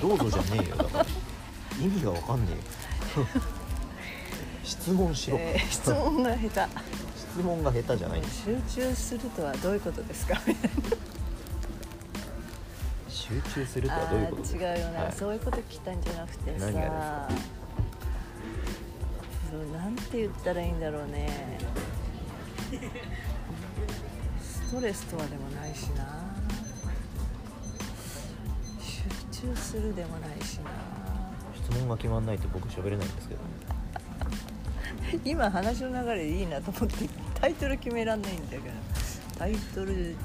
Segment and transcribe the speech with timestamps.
[0.00, 0.76] どうぞじゃねえよ。
[0.76, 1.06] だから
[1.80, 2.52] 意味がわかんね
[3.16, 3.26] えよ。
[4.64, 6.72] 質問しろ、えー質問が下手。
[7.18, 8.22] 質問が下手じゃない。
[8.24, 10.40] 集中するとはどういうことですか？
[13.08, 14.42] 集中するとはどういうこと？
[14.42, 15.12] ですかあー違うよな、はい。
[15.12, 16.66] そういうこと聞きたいんじゃなくてさ。
[16.66, 17.28] 何が
[19.50, 21.58] そうなんて言ったらいいんだろうね。
[24.42, 26.04] ストレスとはでもないしな
[29.42, 30.70] 集中するでもないしな。
[31.56, 33.40] 質問が決まんないと僕喋れないんですけど。
[35.24, 37.08] 今話の流れでいいなと思って
[37.40, 38.64] タイトル決めらんないんだけど。
[39.36, 40.16] タイトルう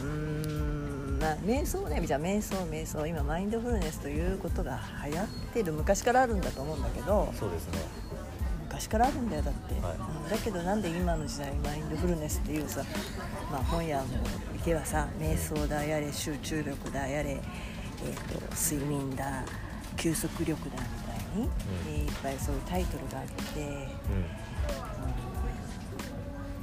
[0.00, 2.00] ーんまあ瞑想ね。
[2.06, 3.06] じゃあ瞑想瞑想。
[3.06, 5.72] 今マインドフルネスということが流行ってる。
[5.72, 7.30] 昔からあるんだと思うんだけど。
[7.38, 7.78] そうですね。
[8.68, 9.96] 昔からあるんだよだって、はい。
[9.96, 10.30] うん。
[10.30, 12.82] だけどなんで今の時代マインドフルネスっていうさ、
[13.50, 14.04] まあ、本屋も
[14.56, 17.40] 行けばさ瞑想だやれ集中力だやれ、
[18.04, 19.44] えー、と睡眠だ
[19.96, 21.48] 休息力だみたいに、
[21.96, 22.06] うん。
[22.06, 23.60] いっぱいそういうタイトルがあって、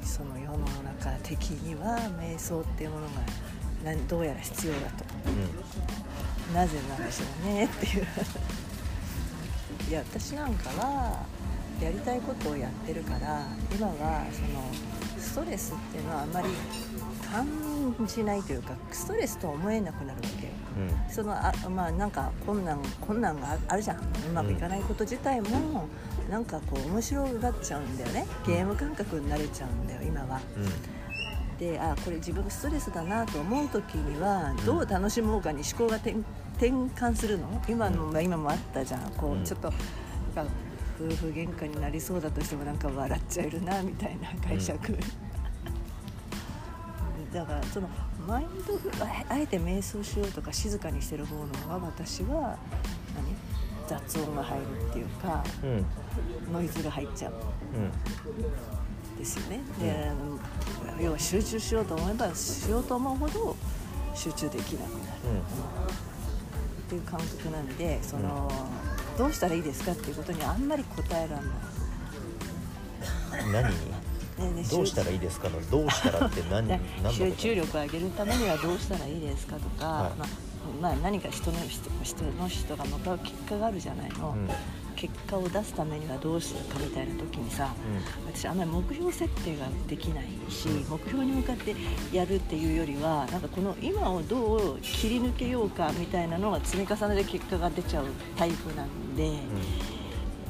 [0.04, 3.12] うその世の中的には瞑想っていうものが
[4.08, 5.04] どうやら必要だと。
[5.30, 6.54] んうん。
[6.54, 8.08] なぜなんでしょうねっていう。
[9.90, 11.26] いや私なんかは
[11.82, 14.64] やりたいことをやってるから今はその
[15.20, 16.48] ストレスっていうのはあんまり
[17.32, 21.14] 感じないというかストレスとは思えなくなるわけようん。
[21.14, 23.98] そのあまあなんか困難困難がああるじゃん。
[23.98, 24.02] う
[24.34, 25.88] まくいかないこと自体も、
[26.30, 28.26] なんかこう面白がっちゃうんだよね。
[28.46, 30.42] ゲーム感覚になれちゃうんだよ今は。
[30.58, 30.68] うん。
[31.58, 36.12] であこれ自分がストレスだなと思う時にはどう楽しもうかに思考が転
[36.58, 37.62] 転換するの？
[37.68, 39.12] 今の、まあ今もあったじゃん。
[39.12, 39.44] こう、うん。
[39.46, 39.72] ちょっと
[40.36, 40.52] なんか
[41.00, 44.98] 夫婦喧嘩になりそうだとしてもなんか笑っちゃえるなみたいな解釈、
[47.34, 47.90] だからその
[48.28, 52.58] マインドフルああえて瞑想しようとか静かにしてる方の方が私は
[53.16, 53.36] 何？
[53.88, 55.70] 雑音が入るっていうかうん。
[55.70, 55.86] うん
[56.52, 57.36] ノイズが入っちゃうう
[59.16, 59.60] んですよね。
[59.80, 60.12] で、
[61.04, 63.56] 要は集中しようと思えばしようと思うほど
[64.14, 65.02] 集中できなくなる。
[66.86, 68.50] っていう感覚なんでその、
[69.18, 71.44] どうしたらいいですかっていうことにあんまり答えられない。
[73.46, 73.70] うん何？
[73.70, 73.76] に
[74.38, 80.20] ねねどうしたらいいですかのどうしたらって何で 何の集中力を上げるためにはどうしたらいいですかとか、はい。
[80.20, 80.28] まあ
[80.82, 84.50] まあ、何か人の人人の人が向かう結果があるじゃないの、うん。
[84.96, 87.74] 結果を出すためにはどうするかみたいな時にさ、
[88.26, 91.76] 私あんまり目標設定ができないし目標に向かって
[92.12, 99.32] やるっていうよりはなんかこの今をどう切り抜けようかみたいなのが積み重ねで結果が出ちゃうタイプなんで。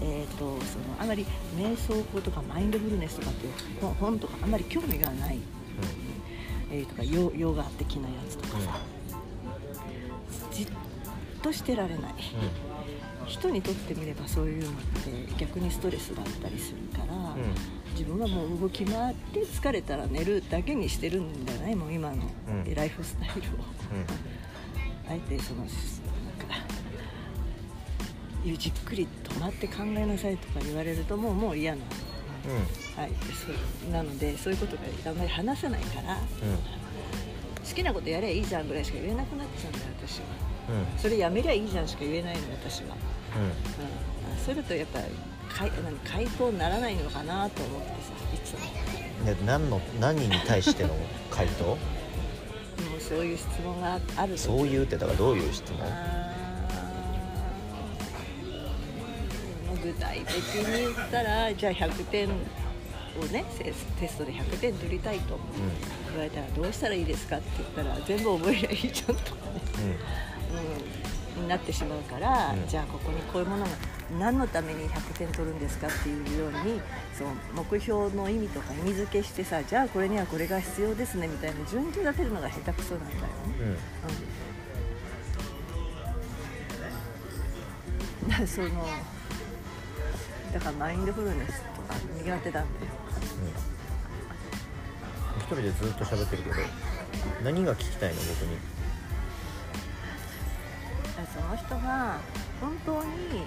[0.01, 1.25] えー、とそのあまり
[1.57, 5.39] 瞑想法とかマインドフルネスとかっていう本本とかあんまり興味がない、
[6.72, 8.79] えーとかヨヨガ的なやつとかさ、
[10.51, 10.67] じっ
[11.41, 12.13] としてられない。
[13.28, 17.56] 人にとってみればそういうのって逆にストレスだったりするから、うん。
[17.94, 22.17] 自分はもう動き回って疲れたら寝るだけにしてるんだよねもう今の
[22.66, 22.75] うん。
[22.75, 23.41] ライフスタイルを。
[23.41, 25.09] うん。
[25.09, 25.66] あえてその
[28.57, 31.85] じっくり止まって考えなさいとか言われるともうもう嫌なの、
[32.47, 33.01] うん。
[33.01, 36.17] はい、そうなのでそういうことがあんまり話せないから
[37.67, 40.25] 好きなことやればいいじゃんぐらいしか言えなくなっちゃうんだよ私は。
[40.69, 40.75] うん。
[40.78, 42.95] うんそれやめりゃいいじゃんしか言えないの私は、
[43.35, 43.44] うん。
[43.44, 43.51] うん、
[44.44, 45.06] それだとやっぱり
[45.50, 47.94] かい何回答にならないのかなと思ってさ
[48.33, 49.25] いつも。
[49.25, 50.95] で何の何に対しての
[51.29, 51.63] 回答？
[52.85, 54.33] もうそういう質問がある。
[54.33, 55.79] とそういうってだからどういう質問？
[59.85, 62.31] 具体的に言ったらじゃあ100点を
[63.31, 65.38] ねテテストで100点取りたいと
[66.09, 69.62] 言われたらどうしたらいいですかって言ったら全部覚えりゃいいじゃんとかね、
[71.35, 72.68] うん、になってしまうから、うん。
[72.68, 73.69] じゃあここにこういうものが
[74.19, 76.81] 何のために100点取るんですかっていうように
[77.13, 83.27] そう目標の意味とか意味付けしてさじゃあこれにはこれが必要ですねみたいな順序立てるのが下手くそなんだよね。
[83.60, 83.77] うん。
[88.39, 88.45] うん。
[88.48, 88.69] その
[90.56, 92.66] だからマインドフルネスとか苦手なんだよ
[95.38, 96.56] 一人でずっと喋ってるけど
[97.44, 98.57] 何が聞きたいの僕に？
[101.34, 102.19] その人が
[102.62, 103.44] 本当に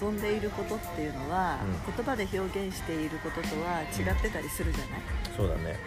[0.00, 5.00] 望んでいることっていうのは、う言葉で表現していることとは違ってたりするじゃない、
[5.36, 5.78] そうだね。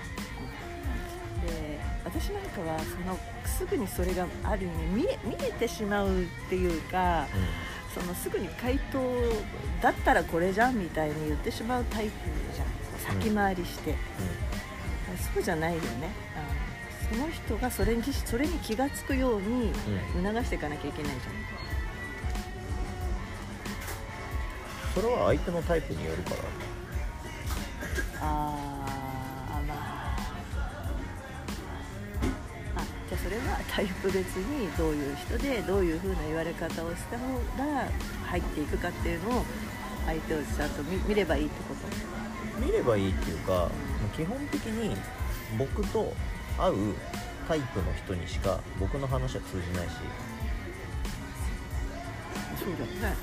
[1.45, 7.27] で私なんかはそのすぐにそれがある意味見え見えてしまうっていうか、
[7.95, 8.99] そのすぐに回答
[9.81, 12.11] だったらこれじゃんみたいに言ってしまうタイプ
[12.53, 12.67] じゃん。
[13.19, 13.95] 先回りして、
[15.33, 16.09] そうじゃないよね、
[16.39, 16.65] うん
[17.05, 19.71] その人がそれにそれに気が付くように
[20.23, 21.19] 促していかなきゃいけないじ
[24.95, 28.25] それは相手のタイプによるから。
[28.25, 28.64] ゃんあ
[33.35, 37.25] れはタイプ別にどういう人でどういうふうな言われ方をした方
[37.57, 37.87] が
[38.27, 39.45] 入っていくかっていうのを
[40.05, 42.61] 相手をちゃんと見見ればいいってこと？
[42.65, 43.69] 見ればいいっていうか
[44.15, 44.95] 基本的に
[45.57, 46.13] 僕と
[46.57, 46.95] 会う
[47.47, 49.93] タイプの人にしか僕の話は通じないし、
[52.57, 53.17] そうだよね。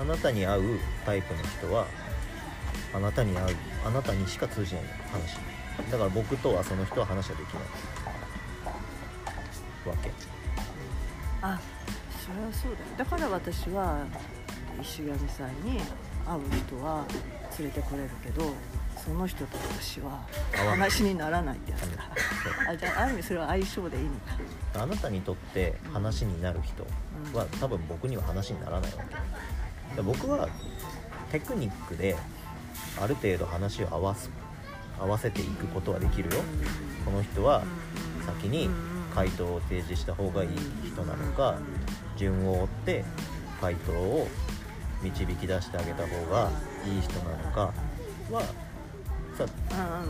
[0.00, 1.86] あなたに会うタイプの人は
[2.94, 5.38] あなたに会うあなたにしか通じないの話
[5.90, 7.62] だから僕とはその人は話はできない。
[9.88, 10.10] わけ。
[11.42, 11.60] あ
[12.24, 12.84] それはそうだよ。
[12.96, 14.06] だから私は
[14.80, 15.80] 石上さんに
[16.24, 17.04] 会う人は
[17.58, 18.54] 連れてこれるけど
[18.96, 20.20] その人と私は
[20.52, 22.04] 話にならないってやつか
[22.44, 24.38] そうあじゃあある意味それは相性でいいのか。
[24.82, 26.86] あなたにとって話になる人
[27.36, 28.98] は多分僕には話にならないわ
[29.90, 29.96] け。
[29.96, 30.48] で僕は
[31.30, 32.16] テクニックで
[33.00, 34.30] ある程度話を合わす
[34.98, 36.42] 合わせていくことはできるよ。
[37.04, 37.64] この人は
[38.26, 38.70] 先に
[39.14, 40.50] 回答を提示した方がいい
[40.84, 41.58] 人なのか
[42.16, 43.04] 順を追って
[43.60, 44.28] 回答を
[45.02, 46.50] 導き出してあげた方が
[46.86, 47.72] いい人なのか
[48.30, 48.42] は
[49.36, 49.44] さ、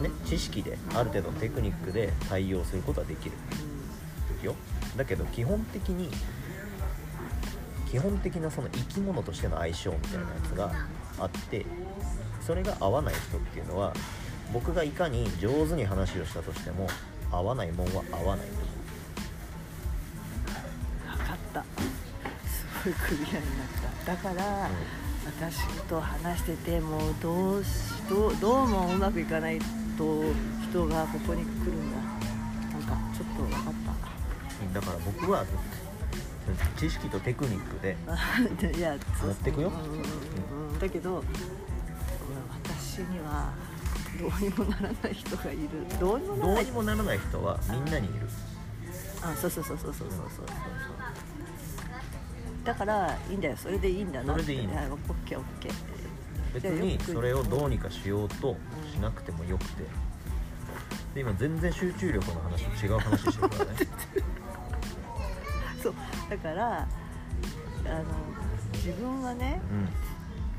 [0.02, 3.32] ね、知識である程度のテクニックで対応することはできる
[4.42, 4.54] よ。
[4.96, 6.10] だけど基本的に
[7.90, 10.72] 基本的なその生き物としての相性みたいなやつが
[11.18, 11.66] あって
[12.40, 13.92] それが合わない人っていうのは
[14.52, 16.86] 僕がいかに上手に話をしたとしても
[17.30, 18.46] 合わないもんは合わない。
[18.46, 18.52] と
[21.08, 21.64] 分かった。
[22.46, 23.68] すごいクリアになっ
[24.04, 24.12] た。
[24.12, 24.68] だから、
[25.26, 27.68] 私と話しててもうどうし
[28.08, 29.58] どうどうもうまくいかない
[29.96, 30.24] と
[30.70, 31.98] 人がここに来るんだ。
[32.72, 33.82] なんかちょっと分かっ
[34.72, 35.44] だから僕は
[36.76, 39.68] 知識とテクニックで 持ってくよ。
[39.68, 40.72] うんうんうん。
[40.72, 41.24] うんだけどうん
[42.64, 43.52] 私には
[44.18, 45.68] どうにもならない人がいる。
[45.98, 48.28] どうにもならどなういにもならない人はみんなにいる。
[49.22, 50.46] あそうそうそうそうそうそうそう
[52.64, 53.56] だからいいんだよ。
[53.56, 54.42] それでいいんだなって。
[54.42, 54.76] それでいいの。
[54.76, 55.72] はいオッケーオッケー。
[56.54, 58.56] 別にそれをどうにかしようと
[58.92, 59.84] しなくてもよくて。
[61.14, 63.70] で今全然集中力の話と違う話してるからね。
[65.82, 65.94] そう。
[66.30, 66.86] だからあ
[67.88, 68.04] の
[68.74, 69.60] 自分はね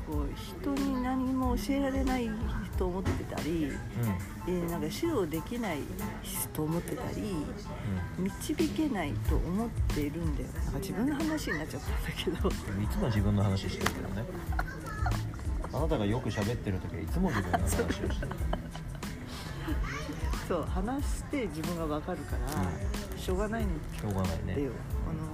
[0.06, 2.30] こう人に何も教えられない
[2.76, 3.72] と思ってたり、
[4.46, 4.68] うん。
[4.68, 5.78] なんか指導できない
[6.52, 7.34] と思ってたり
[8.18, 10.48] 導けないと思っているんだよ。
[10.64, 12.48] なんか自分の話になっちゃったんだけど。
[12.48, 14.24] うんいつも自分の話してるけどね。
[15.72, 18.14] あなたがよく喋ってる時はいつも自分の話をしてる。
[20.46, 24.68] そう話して自分が分かるから、しょうがないんしょうがないね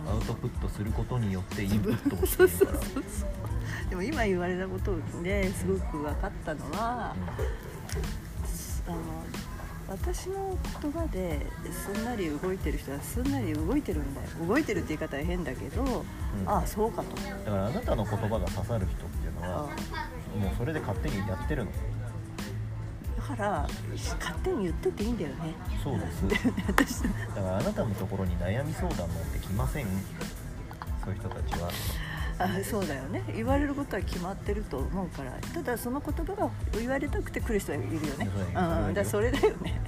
[0.06, 2.78] アウトプットすることによってインプットをしてそういるから。
[2.78, 3.30] そうそうそう。
[3.90, 7.14] でも今言われたことですごく分かったのは、
[8.86, 8.96] あの
[9.88, 14.28] 私の言葉ですんなり動いてる人はすんなり動いてるんだよ。
[14.46, 15.86] 動いてるって言い方は変だけど、う
[16.44, 16.48] ん。
[16.48, 17.08] ああそうかと。
[17.16, 21.72] うんだからあなたの言葉が刺さる人っていうのはあもうそれで勝手にやってるの。
[21.72, 21.78] だ
[23.36, 23.68] から
[24.18, 25.54] 勝手に言ってていいんだよね。
[25.82, 26.24] そうです。
[26.66, 29.86] 私だからあなたのところに悩み相談なんて来ません？
[31.04, 31.70] そういう人たちは。
[32.38, 33.22] あそうだよね。
[33.34, 35.32] 言われることは決まってると思うから。
[35.54, 38.30] ただその言葉が言われたくて来る人はいるよね。
[38.94, 39.80] だそれだよね。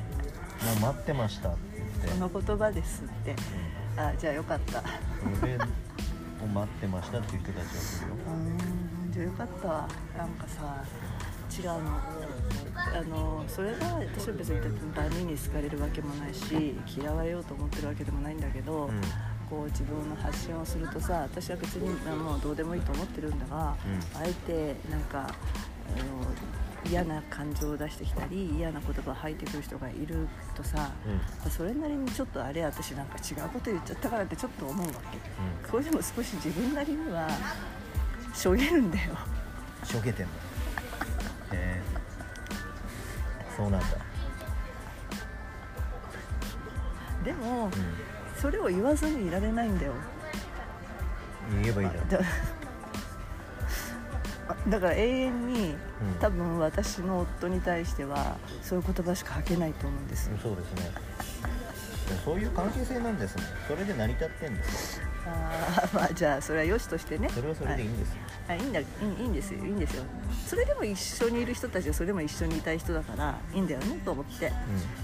[0.81, 2.09] もう待ってましたって言って。
[2.09, 3.35] その言葉ですって。
[3.97, 4.81] あじゃあよかった。
[4.81, 4.83] う
[5.41, 5.59] それを
[6.47, 8.17] 待ってましたっていう人たちが来るよ。
[8.29, 9.69] ーんじゃあよかった。
[9.69, 10.85] わなんかさ
[11.59, 12.01] 違うの。
[12.75, 19.01] あのそれが私は別にダメに好かれるわけもないし嫌われようと思ってるわけでもないんだけど、うん。
[19.49, 23.77] こう自分の発信をするとさ私は別にあもうどうでもいいと思ってるんだが、
[24.15, 24.21] うん。
[24.21, 25.31] あえてなんかあの
[26.91, 30.91] 嫌な感情を出してきたり嫌な言葉を吐いてくる人がいるとさ、
[31.45, 31.51] うん。
[31.51, 35.19] それなりにちょっとあれ私なんか違うこと言っちゃったからってちょっと思うわけ。
[35.67, 35.71] うん。
[35.71, 37.29] これでも少し自分なりには
[38.35, 39.17] しょげるんだよ。
[39.85, 40.33] しょげてんの？
[43.63, 43.87] そうなんだ。
[47.25, 47.71] でもう
[48.41, 49.93] それを言わずにいられないんだよ。
[51.53, 52.09] ん言えばいいじゃん。
[52.11, 52.19] だ
[54.69, 56.19] だから永遠にうん。
[56.21, 60.91] 多分私の夫に対してはそういう言葉しか吐けないと思うんですうんそうですね。
[62.25, 63.45] そういう関係性なんですね。
[63.69, 67.29] それで成り立ってんですよあーまあじゃあそれは良しとしてね。
[67.31, 67.87] それはそれでい。
[67.87, 68.17] いんですよ、
[68.49, 68.87] あいいんだいい
[69.23, 69.65] いいんですよ。
[69.65, 70.05] いいんですよ。
[70.47, 74.53] それでも一緒にいる人たちはそれでも一緒にいたい人だからいいんだよねと思って。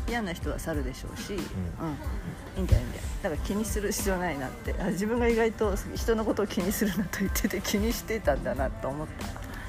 [0.08, 1.38] 嫌な人は去るでしょうし、うん。
[1.38, 3.02] いいんだよいいんだよ。
[3.22, 4.74] だから気にする必要ないなって。
[4.80, 9.06] あ自分が意外と人のことを気にするなと言ってて気にしてたんだなと思っ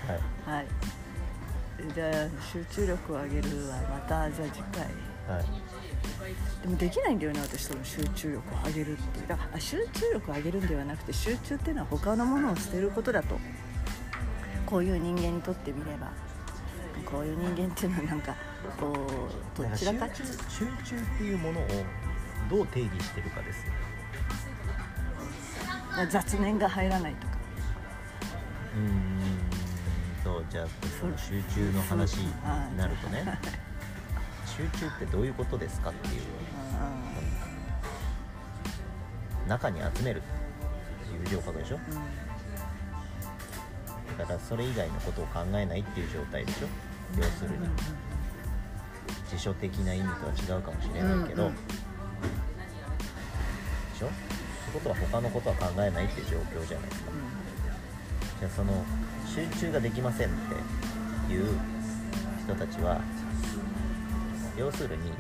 [0.08, 0.20] はい。
[0.46, 0.66] たはい。
[1.94, 4.82] じゃあ集中力を上げるはまたじゃあ次回。
[5.38, 5.46] はい
[6.62, 9.28] でもできないんだよね私その集中力を上げるっていう。
[9.28, 13.40] だからあ集中力を上げるんではなくて集中っていうのは他のものを捨てることだと。
[14.66, 16.12] こういう人間にとってみれば。
[17.06, 18.36] こういう人間っていうのはなんか
[18.80, 18.94] こ
[19.58, 20.08] うどちらか。
[20.14, 20.66] 集中集
[20.96, 21.66] 中っていうものを
[22.50, 23.74] どう定義してるかですよ
[26.10, 27.34] 雑念が入らないとか。
[28.76, 29.20] うーん。
[30.24, 30.68] とじゃあ
[31.00, 32.32] その集中の話に
[32.78, 33.40] なるとね
[34.74, 36.22] 集中ってどういうことですかっていう
[39.48, 40.24] 中に集めるっ
[41.08, 41.80] ていう字を書くでしょ？
[41.92, 42.02] うんうん
[44.18, 46.68] だからそれ以外のことを考えないっていう状態でしょ？
[47.18, 47.68] 要するに。
[49.30, 51.56] 辞書的な意味とは違うかもしれないけど、うんうん。
[51.56, 51.62] で
[53.98, 54.08] しょ？
[54.08, 54.16] って
[54.74, 57.12] ことは他のことは考えないっていう状況じゃないですか。
[58.40, 58.84] じゃあその
[59.26, 60.32] 集中ができませんっ
[61.28, 61.58] ていう
[62.44, 63.00] 人たちは
[64.60, 65.12] 要するに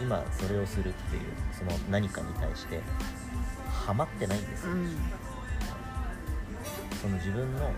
[0.00, 1.22] 今それをするっていう
[1.52, 2.80] その何かに対して
[3.68, 4.78] ハマってないんですよ、うん。
[4.78, 4.96] うん
[7.02, 7.70] その自分の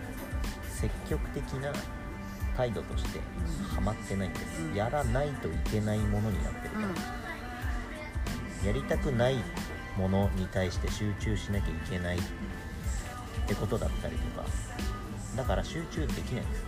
[0.70, 1.72] 積極的な
[2.56, 3.18] 態度として
[3.74, 4.74] ハマってないんです、うん。
[4.74, 6.80] やらないといけないものになってるか
[8.62, 9.42] ら、やりたくない
[9.96, 12.20] ものに対して集中しなきゃいけないっ
[13.48, 14.46] てことだったりとか。
[15.36, 16.64] だから集中できないんです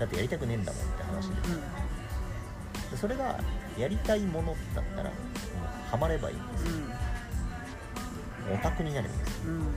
[0.00, 1.34] だってやりたくねえんだもんって話で。
[2.90, 3.38] でそれが
[3.80, 6.38] やりたいものだったらもうハマればいいん。
[6.52, 6.64] です
[8.52, 9.36] オタクになればいいんです。
[9.38, 9.60] ようん。
[9.60, 9.74] うん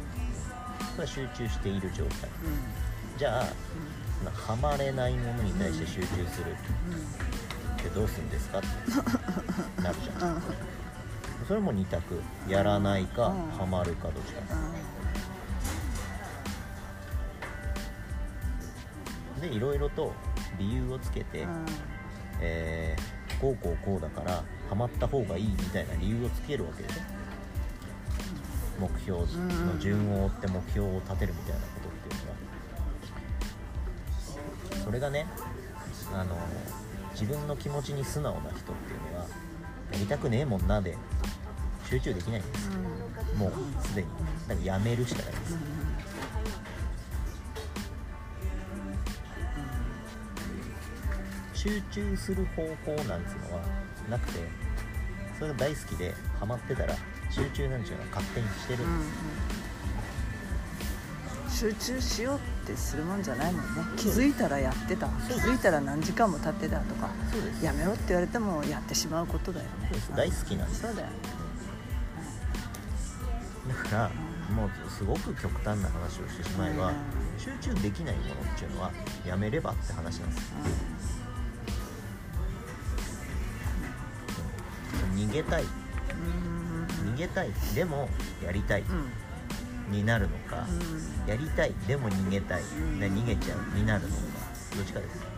[0.95, 2.29] それは集中している状態。
[3.17, 3.45] じゃあ
[4.19, 6.51] そのハマれないものに対して集中する。
[6.51, 6.55] っ
[7.83, 8.59] てどうするんですか？
[8.59, 8.67] って
[9.81, 10.41] なるじゃん。
[11.47, 12.21] それも2択。
[12.47, 13.51] やらないかうん。
[13.57, 14.41] ハマるかどっちか。
[19.41, 20.13] でいろいろと
[20.59, 21.45] 理由をつけて、
[22.39, 27.01] えーこうこうこうだからハマった方がいいみたいな理由をつけるわけでしょ。
[28.79, 29.25] 目標の
[29.79, 32.31] 順を追って目標を立てるみたいなことっていうの
[34.79, 34.85] は。
[34.85, 35.27] それがね
[36.13, 36.37] あの
[37.11, 39.25] 自分の気持ちに素直な人っていうのは
[39.91, 40.97] やりたくねえもんなで
[41.89, 42.69] 集中できないんです
[43.37, 43.51] もう
[43.85, 44.07] すでに。
[44.47, 45.57] だからやめるしかないんです
[51.63, 53.61] 集中する方法なんつうのは
[54.09, 54.39] なくて
[55.39, 56.93] それが大好きでハマってたら
[57.29, 58.85] 集中なんちゅうのは勝手にしてる。
[58.85, 59.05] んで
[61.49, 63.81] す、集中しようってするもんじゃないもんね。
[63.95, 65.07] 気づいたらやってた。
[65.07, 67.09] 気づいたら何時間も経ってたとか。
[67.31, 67.63] そうです。
[67.63, 69.71] やめろって言われてもやってしまうことだよね。
[69.89, 70.11] そうです。
[70.15, 70.81] 大好きなんです。
[70.81, 71.13] そうだよね。
[73.69, 74.11] だから
[74.53, 76.95] もうすごく極端な話をしてしまえばうん。
[77.39, 78.91] 集中できないものっていうのは
[79.25, 81.22] やめればって話なんです
[85.27, 85.63] 逃げたい。
[85.63, 87.13] うん。
[87.13, 87.49] 逃げたい。
[87.75, 88.09] でも
[88.43, 88.81] やりたい。
[88.81, 89.11] うん。
[89.91, 91.29] になるのか、うん。
[91.29, 91.73] やりたい。
[91.87, 92.63] でも逃げたい。
[92.63, 92.99] ん。
[92.99, 93.77] で逃げちゃう。
[93.77, 94.13] になるのか
[94.75, 95.33] どっちかです。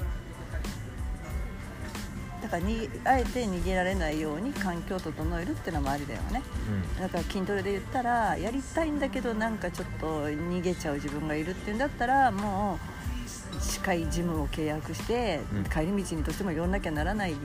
[2.42, 6.44] だからにあえて逃げられないように環境を整えるっていうのもありだよね。
[7.00, 12.94] だから筋トレで言ったらやりたいんだけどなんかちょっと逃げちゃう自分がいるっていうんだったらもう
[13.65, 15.63] 近いジムを契約して、うん。
[15.65, 17.38] 帰り道にとしても寄んなきゃならない道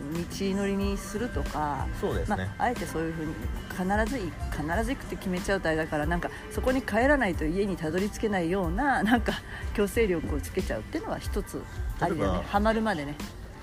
[0.57, 2.37] のりにするとかそうですね。
[2.37, 3.35] まあ、あえてそういうふうに
[3.71, 9.33] 必ずい必ず行くって決めちゃうとあれだからなんかそこに帰らないと家にたどり着けないような なんか
[9.75, 11.63] 強制力をつけちゃうっていうのは一つ
[12.01, 12.45] ありだよね。
[12.49, 13.15] ハマるまでね。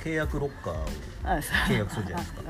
[0.03, 0.85] 契約ロッカーを
[1.67, 2.41] 契約するじゃないですか。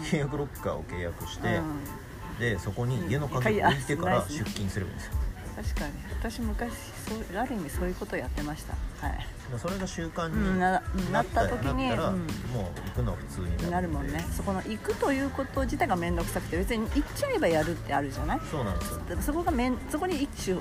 [0.00, 2.38] 契約ロッカーを契約して、うん。
[2.38, 5.23] でそこに家の鍵を置いてから出勤すればいいんですよ
[5.56, 5.92] 確かに。
[6.20, 6.72] 私昔
[7.06, 8.74] そうある意味そういうことをやってました。
[9.06, 9.18] はい。
[9.52, 10.82] でそれが習慣うんにな
[11.12, 14.24] なった時にもう行くのは普通になるもんね。
[14.36, 18.40] そこの行くということ自体が面倒くさくて別に行っちゃえばやるってあるじゃない？
[18.50, 19.00] そうなんですよ。
[19.20, 20.58] そこがめんそこに一種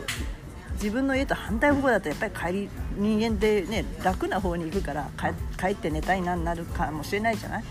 [0.74, 7.64] 自分の家と反対方向だとやっぱり帰り人間でね楽な方に行くから帰帰って寝たいなになるかもしれないじゃない？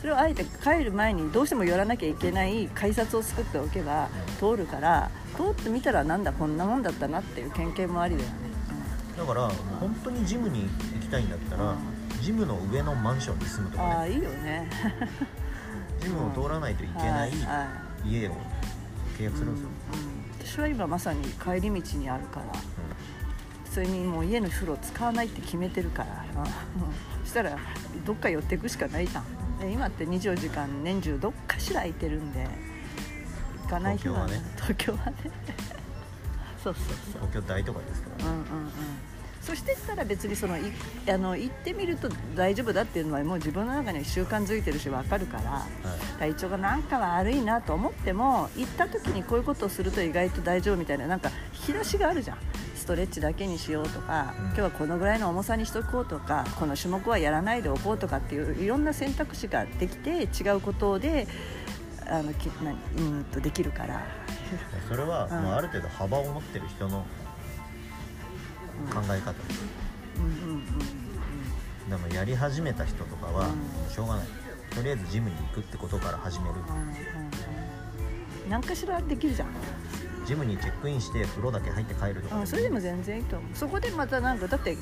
[0.00, 8.34] それをあえて帰る前にどうしても寄らなきゃいけない改札を作っておけば通るから通ってみたらなんだこんなもんだったなっていう経験もありだよね、
[9.16, 9.48] だから
[9.80, 11.74] 本当にジムに行きたいんだったら、
[12.20, 14.70] ジムの上のマンションに住むとかねあいいよね。
[16.00, 17.32] ジムを通らないといけない
[18.04, 18.32] 家を
[19.18, 22.46] 契約するんですよ、うん私は今まさに帰り道にあるから
[23.70, 27.58] それにもう家の風呂使わないって決めてるから、 うん、そしたら
[28.06, 29.24] どっか寄っていくしかないじゃん。
[29.24, 32.46] で今って24時間年中どっかしら空いてるんで
[33.64, 34.40] 行かない日はね。
[34.56, 35.14] 東京はね。
[36.62, 37.22] そうそうそう。
[37.22, 38.70] 東京大都会ですから、うんうんうん。
[39.40, 40.60] そしてったら別にそのい
[41.08, 45.66] あの行ってみると大丈夫だっていうのはもう自分の中には習慣づいてるし分かるからは
[46.16, 46.18] い。
[46.18, 52.38] 体調がなんか悪いなと思っても行った時にこういうことをすると意外と大丈夫みたいななんか引き出しがあるじゃん
[52.86, 54.44] ストレッチだけにしようとか、うん。
[54.44, 61.26] 今日はこのぐらいの重さにしとこうとかこの種目はやらないでおこうとかっていういろんな選択肢ができて違うことで
[62.08, 64.06] あのきなうんとできるから、
[64.88, 65.54] それはうん。
[65.56, 67.04] ある程度幅を持ってる人の
[68.94, 69.34] 考え方。
[70.18, 70.24] うん。
[70.24, 70.62] うんうんうん
[71.90, 73.92] でもやり始めた人とかはうん。
[73.92, 74.26] しょうがない。
[74.72, 76.54] とりあえずジムに行くってことから始める。
[76.54, 76.86] うんうんう
[78.46, 78.50] ん。
[78.50, 79.48] 何かしらできるじゃん
[80.26, 82.40] ジムにチェックインして風呂だけ入って帰るとか。
[82.40, 83.56] うん、それでも全然いいと思う。
[83.56, 84.76] そこでまたなんかだって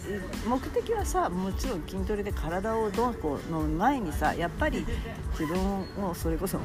[0.47, 4.87] 目的はさもちろん筋トレで体をどうこうの前にさやっぱり
[5.39, 6.59] 自分をそれこそ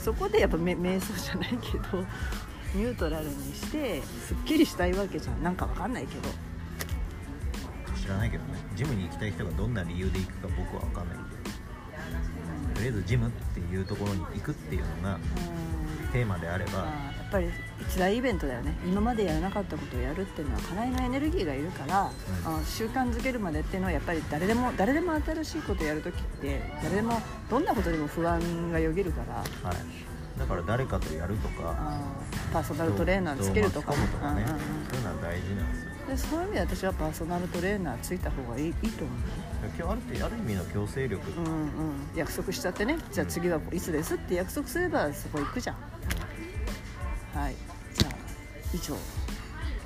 [0.00, 2.04] そこでやっぱめ瞑想じゃないけど
[2.74, 5.42] ニュートラルにしてすっきりしたいわけじゃん。
[5.42, 6.28] なんかわかんないけど。
[8.00, 8.60] 知らないけどね。
[8.76, 11.18] ジムに行きたい人がどんな理由で行くか僕は分かんない。
[11.18, 11.20] ん
[12.68, 15.20] でとりあえずジムっていうところに行くっていうのがうん。
[16.12, 16.86] テーマであれば
[17.30, 17.48] ぱり
[17.80, 18.74] 一大イベントだよね。
[18.84, 22.08] 今までやらなかったことをやるっていうのはかなりのエネルギーがいるから、うん
[22.60, 29.34] あ習慣づけるまでっていうのはやっぱり誰でも誰でも新しいことをやるときって誰でもどんなことでも不安がよぎるから。
[29.36, 29.76] はい。
[30.38, 32.00] だから誰かとやるとか
[32.52, 33.92] パーソナルトレーナーつけるとか。
[33.92, 34.42] とかね。
[34.42, 34.60] うんうんうん。
[34.88, 35.90] そういうのは大事なんですよ。
[36.08, 39.18] でそういう意味で私はパーソナルトレーナーついた方がいいいいと思う。
[39.76, 41.70] 今日あるってある意味の強制力、うんうん。
[42.16, 42.96] 約束しちゃってね。
[43.12, 45.76] じゃあ次はいつですって約束すればそこ行くじゃん
[48.74, 48.96] 以上。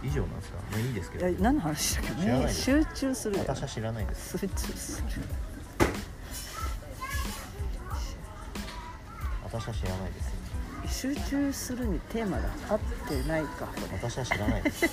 [0.02, 0.58] 以上なんですか？
[0.70, 2.70] まあいいですけどいや何の話だっけ知らないです。
[2.76, 3.36] ね集中する。
[3.38, 4.38] よ私は知らないです。
[4.38, 5.08] 集中する。
[9.44, 10.34] 私は知らないです。
[10.86, 12.78] 集中するにテーマが合っ
[13.08, 13.98] てないかこれ。
[13.98, 14.84] 私は知らないです。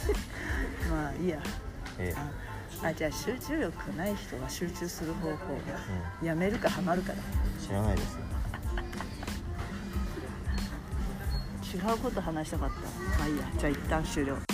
[0.90, 1.40] まあいいや。
[2.00, 5.36] えああじゃあ集中力ない人が集中する方法
[6.22, 7.16] えやめるかハマるかだ。
[7.16, 8.18] うん、知らないです
[11.74, 13.20] 違うこと話したかった。
[13.20, 13.46] まあいいや。
[13.58, 14.51] じゃあ一旦終了。